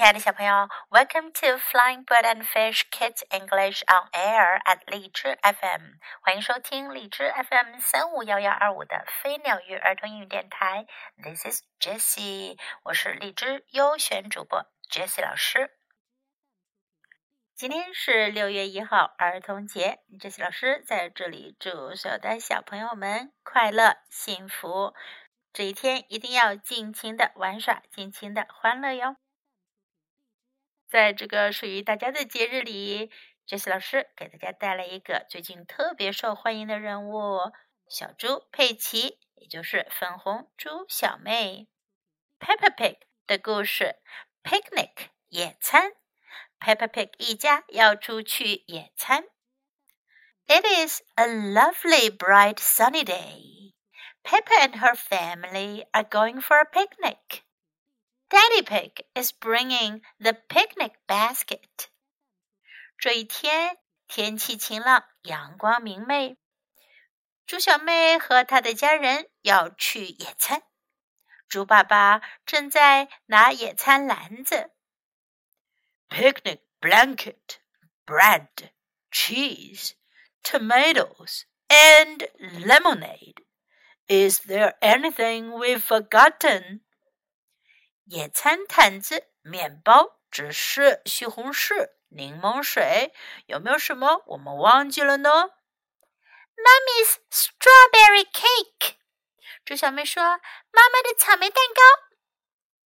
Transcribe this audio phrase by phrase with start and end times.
[0.00, 10.86] 亲爱的小朋友，Welcome to Flying Bird and Fish Kids English on Air at 荔枝 FM，欢迎收听荔枝 FM 三五幺幺二五的飞鸟鱼儿童英语电台。
[11.22, 15.70] This is Jessie，我是荔枝优选主播 Jessie 老师。
[17.54, 24.94] 今天是六月一号，儿童节，Jessie 老师在这里祝所有的小朋友们快乐幸福。
[25.52, 29.16] 这一天一定要尽情的玩耍，尽情的欢乐哟。
[30.90, 33.12] 在这个属于大家的节日里，
[33.46, 37.38] 杰西老师给大家带来一个最近特别受欢迎的人物——
[37.88, 41.68] 小猪佩奇，也就是粉红猪小妹
[42.40, 44.00] Peppa Pig 的故事。
[44.42, 45.92] Picnic 野餐
[46.58, 49.26] ，Peppa Pig 一家要出去野餐。
[50.48, 53.74] It is a lovely, bright, sunny day.
[54.24, 57.42] Peppa and her family are going for a picnic.
[58.29, 61.89] Daddy Pig is bringing the picnic basket.
[62.97, 66.37] 这一天天气晴朗，阳光明媚。
[67.45, 70.63] 猪小妹和她的家人要去野餐。
[71.47, 74.71] 猪爸爸正在拿野餐篮子。
[76.09, 77.59] Picnic blanket,
[78.05, 78.71] bread,
[79.11, 79.91] cheese,
[80.43, 82.27] tomatoes, and
[82.65, 83.43] lemonade.
[84.07, 86.81] Is there anything we've forgotten?
[88.10, 93.14] 野餐毯子、面包、芝士、西红柿、柠檬水，
[93.46, 95.50] 有没有什么我们忘记了呢
[96.56, 98.94] ？Mummy's strawberry cake，
[99.64, 100.24] 猪小妹说
[100.74, 101.82] ：“妈妈的草莓蛋糕。”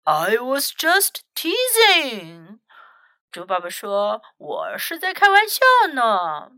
[0.03, 2.59] I was just teasing，
[3.31, 5.61] 猪爸爸说：“我是在开玩笑
[5.93, 6.51] 呢。”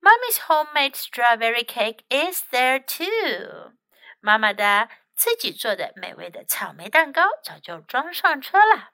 [0.00, 3.74] Mummy's homemade strawberry cake is there too，
[4.20, 4.88] 妈妈的。
[5.15, 8.91] 自己做的美味的草莓蛋糕早就装上车了。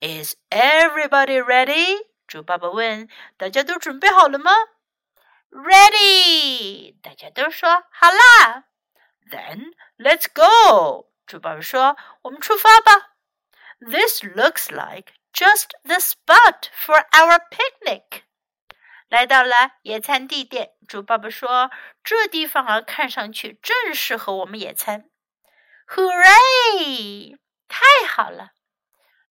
[0.00, 2.06] Is everybody ready？
[2.26, 4.52] 猪爸爸问：“大家都准备好了吗？”
[5.50, 7.00] Ready！
[7.00, 8.64] 大家都说好啦。
[9.30, 11.10] Then let's go！
[11.26, 13.16] 猪爸爸说：“我们出发吧。”
[13.80, 18.24] This looks like just the spot for our picnic.
[19.09, 21.69] 来到了野餐地点，猪爸爸说
[22.03, 25.09] ：“这地方啊，看上去正适合我们野餐。”
[25.87, 27.37] Hooray！
[27.67, 28.51] 太好了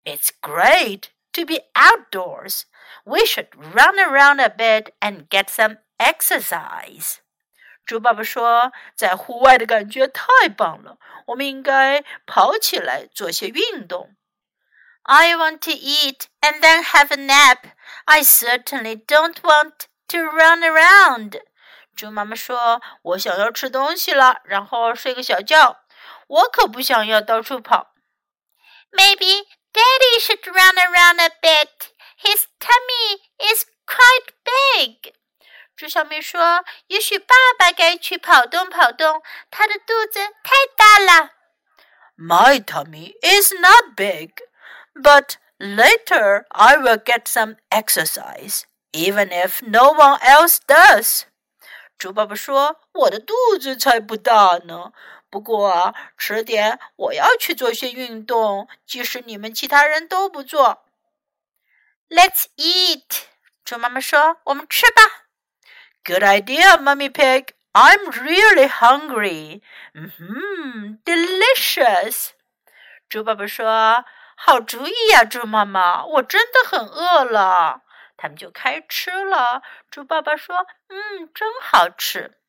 [0.03, 2.63] ！It's great to be outdoors.
[3.03, 7.17] We should run around a bit and get some exercise.
[7.85, 14.15] 猪爸爸说：“在户外的感觉太棒了，我们应该跑起来做些运动。”
[15.02, 17.66] I want to eat and then have a nap.
[18.06, 21.40] I certainly don't want to run around.
[21.94, 25.78] 猪妈妈说：“我想要吃东西了，然后睡个小觉。
[26.26, 27.94] 我可不想要到处跑。”
[28.92, 31.90] Maybe Daddy should run around a bit.
[32.18, 35.14] His tummy is quite big.
[35.76, 41.30] 猪小妹说：“也许爸爸该去跑动跑动，他的肚子太大了。”
[42.18, 44.32] My tummy is not big.
[44.94, 51.24] But later I will get some exercise, even if no one else does.
[51.98, 54.92] 猪爸爸说：“我的肚子才不大呢。
[55.30, 60.84] 不过啊，迟点我要去做些运动，即使你们其他人都不做。”
[62.08, 63.24] Let's eat，
[63.64, 65.26] 猪妈妈说：“我们吃吧。”
[66.04, 67.48] Good idea, Mummy Pig.
[67.72, 69.60] I'm really hungry.
[69.92, 72.30] Hmm, delicious.
[73.08, 74.04] 猪爸爸说。
[74.43, 77.81] 好主意呀，猪妈妈，我真的很饿了。
[78.17, 79.61] 他们就开吃了。
[79.91, 82.39] 猪爸爸说：“嗯，真好吃。”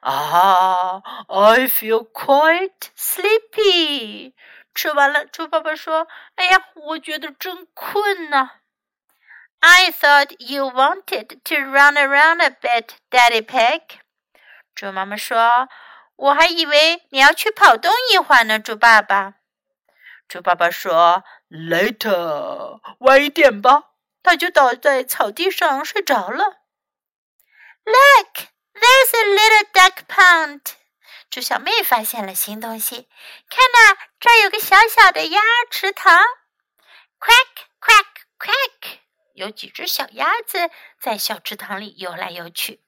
[0.00, 4.34] 啊，I feel quite sleepy。
[4.74, 6.06] 吃完了，猪爸爸说
[6.36, 8.50] ：“哎呀，我觉得真困呐。”
[9.58, 13.82] I thought you wanted to run around a bit, Daddy Pig。
[14.74, 15.68] 猪妈妈说
[16.14, 19.34] ：“我还以为你要去跑动一会儿呢，猪爸爸。”
[20.28, 23.90] 猪爸爸说：“Later，晚一点吧。”
[24.24, 26.62] 他就倒在草地上睡着了。
[27.84, 30.60] Look, there's a little duck pond。
[31.28, 33.08] 猪小妹发现了新东西，
[33.50, 35.40] 看呐，这儿有个小小的鸭
[35.70, 36.18] 池塘。
[37.20, 38.06] Quack, quack,
[38.38, 38.98] quack，
[39.34, 42.82] 有几只小鸭子在小池塘里游来游去。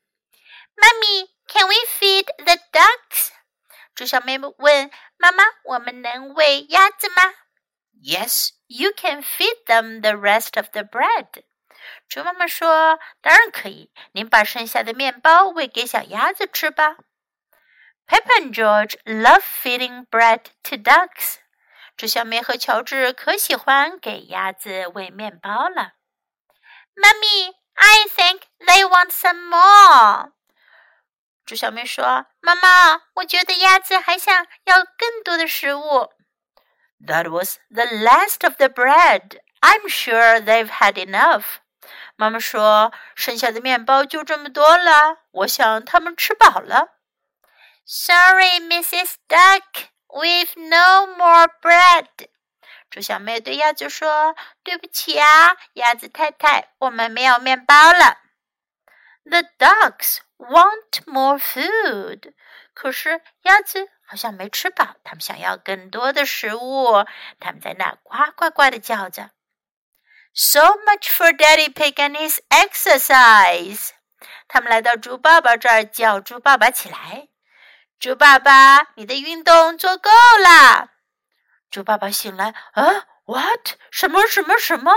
[0.77, 3.31] Mummy, can we feed the ducks？
[3.97, 7.33] 猪小妹问妈妈：“我们能喂鸭子吗
[8.05, 11.45] ？”“Yes, you can feed them the rest of the bread。”
[12.07, 16.97] 猪妈妈说：“当然可以，您把剩下的面包喂给小鸭子吃吧。”
[18.07, 21.37] Peppa and George love feeding bread to ducks。
[21.97, 25.95] 猪小妹和乔治可喜欢给鸭子喂面包了。
[26.95, 30.33] Mummy, I think they want some more.
[31.47, 36.13] 猪小妹说：“妈妈，我觉得鸭子还想要更多的食物。”
[37.07, 39.39] That was the last of the bread.
[39.61, 41.45] I'm sure they've had enough.
[42.17, 46.89] 妈妈说：“剩下的面包就这么多了，我想他们吃饱了。”
[47.87, 49.15] Sorry, Mrs.
[49.29, 52.29] Duck, we've no more bread.
[52.91, 54.35] 猪小妹对鸭子说
[54.65, 58.19] ：“对不起啊，鸭子太太，我们没有面包了。”
[59.29, 62.33] The ducks want more food.
[62.73, 67.05] 可是鸭子好像没吃饱，它们想要更多的食物。
[67.41, 69.31] 它们在那呱呱呱的叫着。
[70.33, 73.91] So much for Daddy Pig and his exercise.
[74.47, 77.29] 他们来到猪爸爸这儿，叫猪爸爸起来。
[77.99, 80.91] 猪爸爸，你的运动做够了。
[81.71, 83.73] 猪爸爸醒来，啊，What？
[83.91, 84.93] 什么什么什么？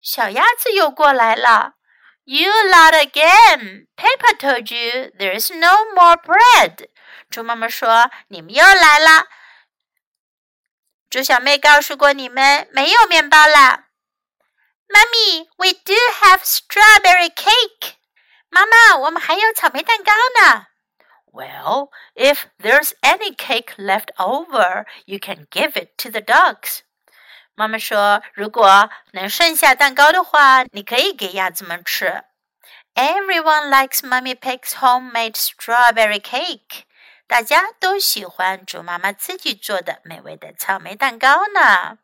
[0.00, 1.75] 小鸭子又过来了。
[2.25, 3.87] You lied again.
[3.97, 6.87] Peppa told you there's no more bread.
[7.29, 9.27] 猪妈妈说：“你们又来了。”
[11.09, 13.85] 猪小妹告诉过你们没有面包了。
[14.87, 17.95] Mummy, we do have strawberry cake.
[18.49, 20.67] 妈妈，我们还有草莓蛋糕呢。
[21.33, 26.81] Well, if there's any cake left over, you can give it to the ducks.
[27.56, 32.22] 妈妈说：“如果能剩下蛋糕的话，你可以给鸭子们吃。”
[32.94, 36.84] Everyone likes Mummy Pig's homemade strawberry cake.
[37.26, 41.98] 大家都喜欢猪妈妈自己做的美味的草莓蛋糕呢。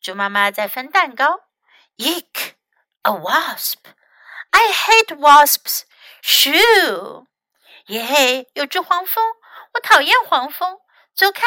[0.00, 1.42] 猪妈妈在分蛋糕。
[1.96, 2.54] Eek!
[3.02, 3.78] A wasp!
[4.50, 5.82] I hate wasps.
[6.22, 7.26] Shoo!
[7.86, 9.22] 耶嘿，有只黄蜂，
[9.74, 10.80] 我讨厌黄蜂，
[11.14, 11.46] 走开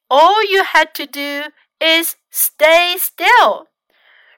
[0.10, 3.68] All you had to do is stay still.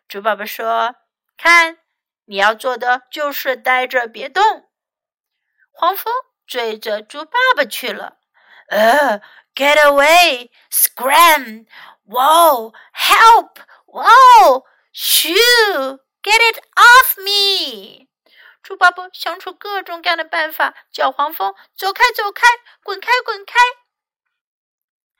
[0.08, 1.78] 猪爸爸说：“看，
[2.24, 4.68] 你要做的就是待着别动。”
[5.70, 6.12] 黄蜂
[6.46, 8.18] 追着猪爸爸去了。
[8.68, 9.20] Uh,
[9.54, 10.50] get away!
[10.70, 11.66] Scram!
[12.06, 12.74] Whoa!
[12.92, 13.60] Help!
[13.86, 14.64] Whoa!
[14.92, 16.00] Shoo!
[16.22, 18.08] Get it off me!
[18.62, 22.46] 猪爸爸想出各种各样的办法，叫黄蜂走开，走开，
[22.82, 23.54] 滚开，滚开。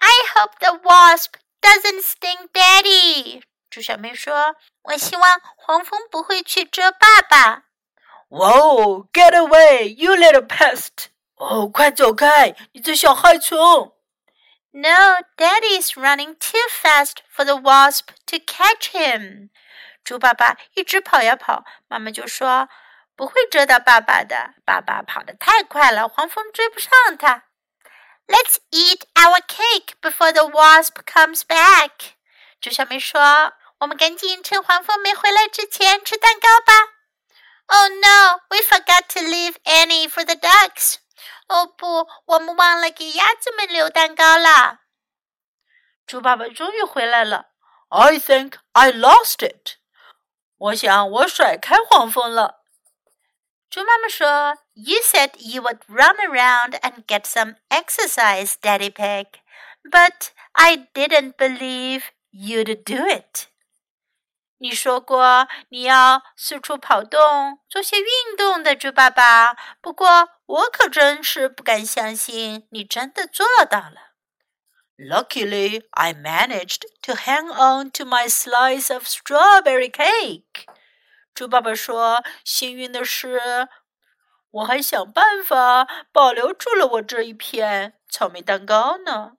[0.05, 3.41] I hope the wasp doesn't sting Daddy。
[3.69, 7.63] 猪小妹说：“我希望黄蜂不会去蛰爸爸。”
[8.27, 9.07] Whoa!
[9.13, 11.05] Get away, you little pest!
[11.35, 13.95] 哦，快走开，你这小害虫
[14.71, 19.49] ！No, Daddy's running too fast for the wasp to catch him.
[20.03, 22.67] 猪爸爸一直跑呀跑，妈妈就说
[23.15, 27.43] ：“不会蛰到爸爸的，爸爸跑得太快了，黄蜂追不上他。”
[28.27, 32.13] Let's eat our cake before the wasp comes back。
[32.61, 36.73] 猪小妹说：“我们赶紧趁黄蜂没回来之前吃蛋糕吧。”
[37.67, 40.95] Oh no, we forgot to leave any for the ducks.
[41.47, 44.79] 哦不，我们忘了给鸭子们留蛋糕了。
[46.07, 47.47] 猪爸爸终于回来了。
[47.89, 49.77] I think I lost it。
[50.57, 52.62] 我想我甩开黄蜂了。
[53.72, 59.26] 猪妈妈说：“You said you would run around and get some exercise, Daddy Pig,
[59.84, 63.48] but I didn't believe you'd do it。”
[64.60, 69.54] 你说过你要四处跑动，做些运动的，猪爸爸。
[69.80, 74.14] 不过我可真是不敢相信你真的做到了。
[74.96, 80.66] Luckily, I managed to hang on to my slice of strawberry cake.
[81.33, 83.67] 猪爸爸说：“幸运的是，
[84.51, 89.33] 我还想办法保留住了我这一片草莓蛋糕呢。”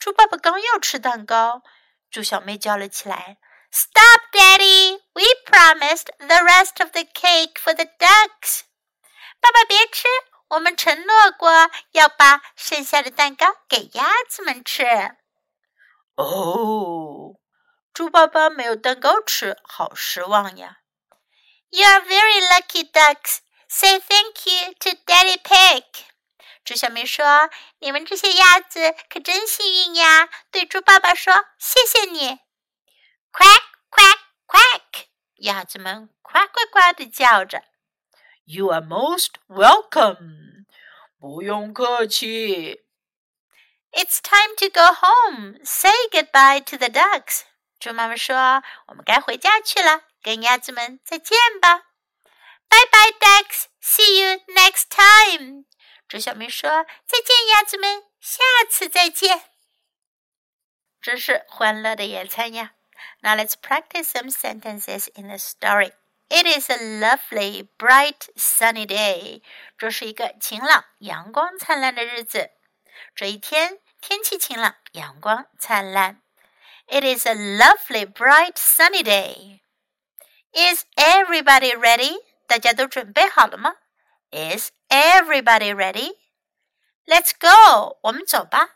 [0.00, 1.62] 猪爸爸刚要吃蛋糕，
[2.10, 3.36] 猪小妹叫了起来
[3.70, 5.00] ：“Stop, Daddy!
[5.12, 8.62] We promised the rest of the cake for the ducks。”
[9.40, 10.08] 爸爸别吃，
[10.48, 14.84] 我们承诺过要把剩下的蛋糕给鸭子们吃。
[16.14, 17.36] 哦，
[17.92, 20.78] 猪爸爸没有蛋糕吃，好失望呀。
[21.71, 23.41] You are very lucky ducks.
[23.67, 25.83] Say thank you to Daddy Pig.
[26.63, 32.39] 猪小明说：“你们这些鸭子可真幸运呀！”对猪爸爸说：“谢谢你。”
[33.31, 35.05] Quack quack quack，
[35.37, 37.63] 鸭子们呱呱呱的叫着。
[38.45, 40.65] You are most welcome，
[41.19, 42.81] 不用客气。
[43.91, 45.63] It's time to go home.
[45.63, 47.41] Say goodbye to the ducks.
[47.79, 51.86] 猪妈妈说：“我们该回家去了， 跟鸭子们再见吧。”
[52.68, 53.64] Bye bye, ducks.
[53.82, 55.64] See you next time.
[56.08, 59.42] 猪小明说：“再见，鸭子们，下次再见。”
[61.02, 62.74] 真是欢乐的野餐呀
[63.22, 65.92] ！Now let's practice some sentences in the story.
[66.28, 69.42] It is a lovely, bright, sunny day.
[69.76, 72.50] 这是一个晴朗、阳光灿烂的日子。
[73.16, 76.22] 这一天天气晴朗，阳光灿烂。
[76.86, 79.60] It is a lovely, bright, sunny day.
[80.53, 82.15] Is everybody ready?
[82.47, 83.75] 大家都准备好了吗？
[84.31, 86.17] Is everybody ready?
[87.05, 87.99] Let's go.
[88.03, 88.75] 我们走吧。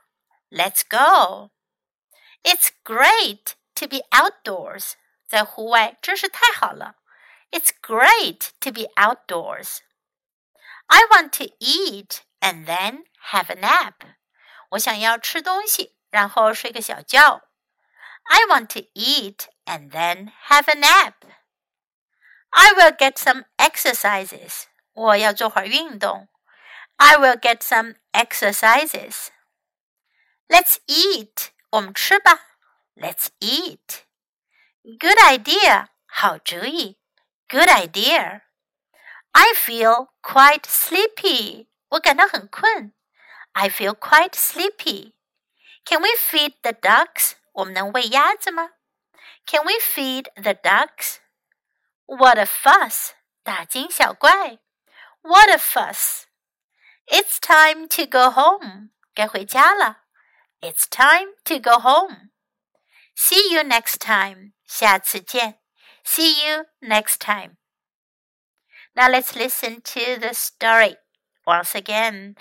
[0.50, 1.51] Let's go.
[2.44, 4.94] It's great to be outdoors.
[5.27, 6.96] 在户外真是太好了。
[7.51, 9.79] It's great to be outdoors.
[10.88, 13.94] I want to eat and then have a nap.
[14.72, 17.41] 我想要吃东西，然后睡个小觉。
[18.24, 21.13] I want to eat and then have a nap.
[22.53, 24.63] I will get some exercises.
[24.94, 26.27] 我要做会儿运动。
[26.98, 29.27] I will get some exercises.
[30.48, 31.50] Let's eat.
[31.70, 32.39] 我们吃吧。
[32.96, 34.03] Let's eat.
[34.84, 35.88] Good idea.
[36.08, 36.98] 好主意。
[37.48, 38.41] Good idea.
[39.32, 41.68] I feel quite sleepy.
[41.89, 42.94] 我感到很困。
[43.53, 45.13] I feel quite sleepy.
[45.86, 47.34] Can we feed the ducks?
[47.53, 48.72] 我们能喂鸭子吗？
[49.46, 51.18] Can we feed the ducks?
[52.06, 53.12] What a fuss!
[53.44, 54.60] 大惊小怪。
[55.22, 56.24] What a fuss!
[57.08, 58.89] It's time to go home.
[59.13, 60.03] 该回家了。
[60.62, 62.29] It's time to go home.
[63.15, 64.53] See you next time.
[64.65, 65.60] 下次见。
[66.06, 67.58] See you next time.
[68.96, 70.98] Now let's listen to the story
[71.46, 72.36] once again.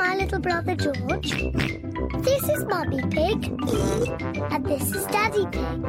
[0.00, 1.30] My little brother George.
[2.24, 3.52] This is Mummy Pig.
[4.50, 5.82] And this is Daddy Pig.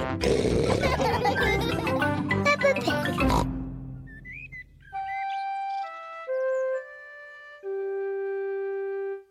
[2.45, 3.07] Peppa Pig.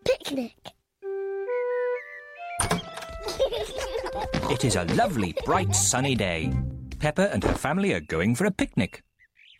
[0.06, 0.56] Picnic.
[4.50, 6.50] It is a lovely, bright, sunny day.
[6.98, 9.02] Peppa and her family are going for a picnic.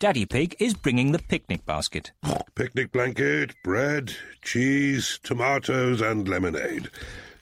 [0.01, 2.11] Daddy Pig is bringing the picnic basket.
[2.55, 6.89] Picnic blanket, bread, cheese, tomatoes, and lemonade.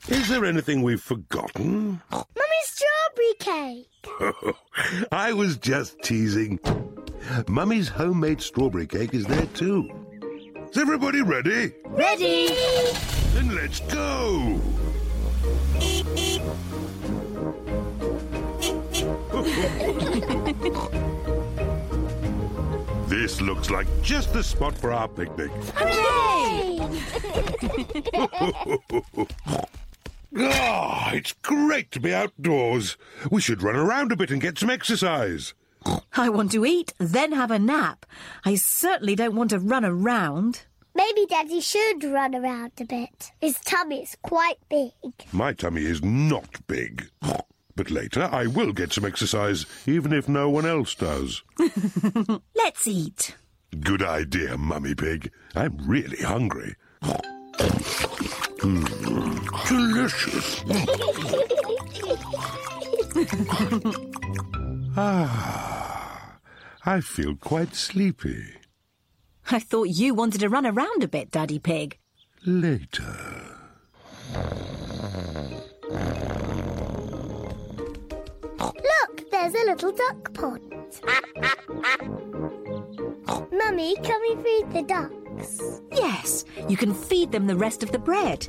[0.08, 2.02] Is there anything we've forgotten?
[2.10, 2.28] Mummy's
[2.66, 5.06] strawberry cake.
[5.10, 6.60] I was just teasing.
[7.48, 9.88] Mummy's homemade strawberry cake is there too.
[10.70, 11.72] Is everybody ready?
[11.86, 12.48] Ready?
[13.32, 14.60] Then let's go!
[23.40, 25.50] This looks like just the spot for our picnic.
[25.74, 26.78] Hooray!
[30.42, 32.96] Ah, it's great to be outdoors.
[33.32, 35.54] We should run around a bit and get some exercise.
[36.16, 38.06] I want to eat, then have a nap.
[38.44, 40.62] I certainly don't want to run around.
[40.94, 43.32] Maybe Daddy should run around a bit.
[43.40, 44.92] His tummy is quite big.
[45.32, 47.10] My tummy is not big.
[47.80, 51.42] But later I will get some exercise, even if no one else does.
[52.54, 53.34] Let's eat.
[53.80, 55.32] Good idea, Mummy Pig.
[55.54, 56.76] I'm really hungry.
[58.60, 58.84] Mm,
[59.66, 60.62] delicious.
[64.98, 66.36] ah,
[66.84, 68.44] I feel quite sleepy.
[69.50, 71.96] I thought you wanted to run around a bit, Daddy Pig.
[72.44, 73.16] Later.
[78.82, 81.00] Look, there's a little duck pond.
[83.52, 85.80] Mummy, can we feed the ducks?
[85.92, 88.46] Yes, you can feed them the rest of the bread.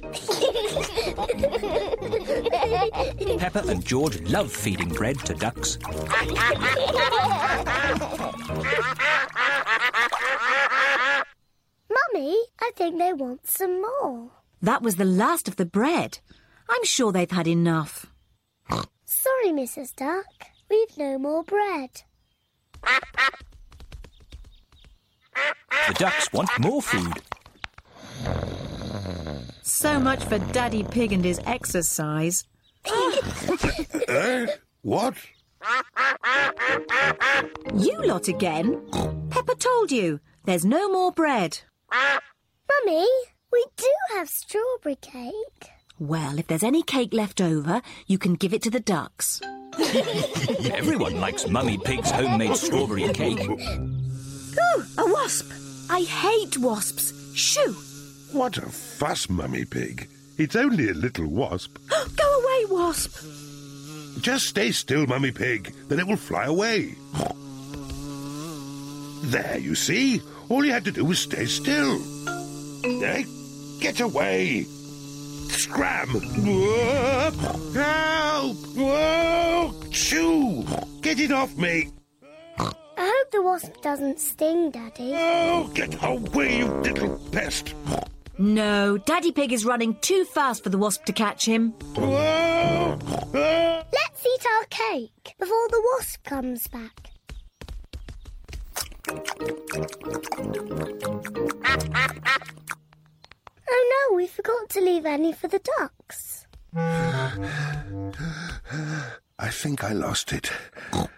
[3.39, 5.77] Peppa and George love feeding bread to ducks.
[11.89, 14.31] Mummy, I think they want some more.
[14.61, 16.19] That was the last of the bread.
[16.69, 18.05] I'm sure they've had enough.
[19.21, 19.95] Sorry, Mrs.
[19.95, 20.25] Duck.
[20.67, 22.01] We've no more bread.
[25.87, 27.21] The ducks want more food.
[29.61, 32.45] So much for Daddy Pig and his exercise.
[34.07, 34.47] Eh?
[34.81, 35.13] What?
[37.75, 38.81] You lot again?
[39.29, 40.19] Peppa told you.
[40.45, 41.59] There's no more bread.
[41.91, 43.07] Mummy,
[43.51, 45.69] we do have strawberry cake.
[46.01, 49.39] Well, if there's any cake left over, you can give it to the ducks.
[50.73, 53.47] Everyone likes Mummy Pig's homemade strawberry cake.
[53.47, 55.51] Ooh, a wasp!
[55.91, 57.13] I hate wasps.
[57.35, 57.75] Shoo!
[58.31, 60.09] What a fuss, Mummy Pig.
[60.39, 61.77] It's only a little wasp.
[62.15, 63.23] Go away, wasp!
[64.21, 66.95] Just stay still, Mummy Pig, then it will fly away.
[69.25, 70.19] There, you see?
[70.49, 71.99] All you had to do was stay still.
[72.99, 73.23] There,
[73.79, 74.65] get away!
[75.71, 76.09] Scram!
[77.73, 78.57] Help!
[78.75, 79.73] Whoa!
[79.89, 80.65] Shoo!
[80.99, 81.87] Get it off me!
[82.59, 82.65] I
[82.97, 85.13] hope the wasp doesn't sting, Daddy.
[85.15, 87.73] Oh, get away, you little pest!
[88.37, 91.71] No, Daddy Pig is running too fast for the wasp to catch him.
[91.95, 92.99] Whoa!
[93.31, 97.11] Let's eat our cake before the wasp comes back.
[103.73, 106.45] Oh no, we forgot to leave any for the ducks.
[106.75, 107.31] I
[109.49, 110.51] think I lost it.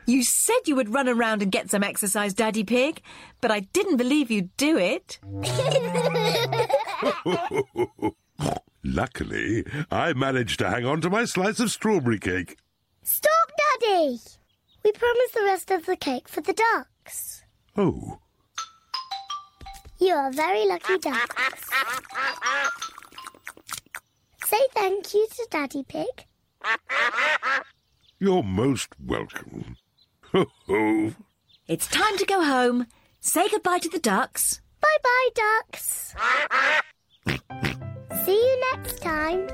[0.06, 3.02] You said you would run around and get some exercise, Daddy Pig,
[3.42, 5.20] but I didn't believe you'd do it.
[8.84, 12.58] Luckily, I managed to hang on to my slice of strawberry cake.
[13.02, 14.20] Stop, Daddy!
[14.84, 17.44] We promised the rest of the cake for the ducks.
[17.78, 18.20] Oh,
[20.04, 21.70] You are very lucky ducks.
[24.44, 26.26] Say thank you to Daddy Pig.
[28.20, 29.78] you're most welcome.
[30.34, 31.14] Ho ho!
[31.70, 32.88] It's time to go home.
[33.22, 34.60] Say goodbye to the ducks.
[34.82, 36.14] Bye bye, ducks.
[38.26, 39.48] See you next time.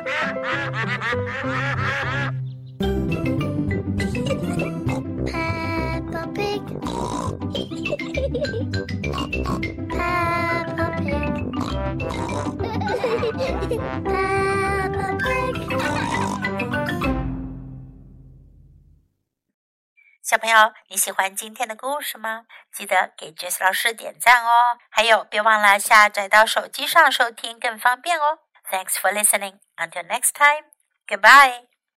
[20.94, 22.46] 你喜欢今天的故事吗？
[22.72, 24.78] 记得给 Jess 老师点赞哦！
[24.90, 28.38] 还有，别忘了下载到手机上收听，更方便哦。
[28.70, 29.58] Thanks for listening.
[29.76, 30.66] Until next time.
[31.08, 31.73] Goodbye.